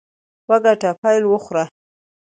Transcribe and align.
وګټه، 0.49 0.89
پیل 1.01 1.23
وخوره. 1.31 1.63